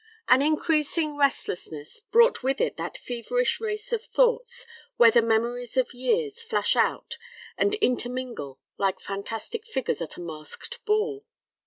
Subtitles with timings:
[0.27, 4.65] An increasing restlessness brought with it that feverish race of thoughts,
[4.97, 7.19] where the memories of years flash out
[7.55, 11.27] and intermingle like fantastic figures at a masked ball.